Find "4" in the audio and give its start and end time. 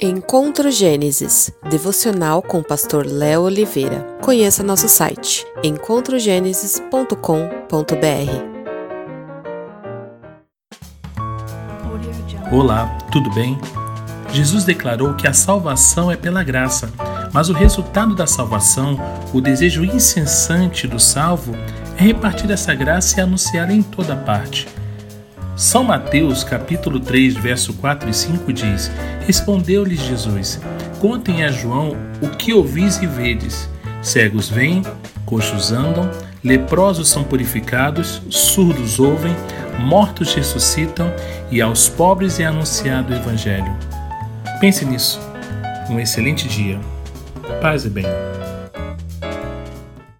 27.72-28.10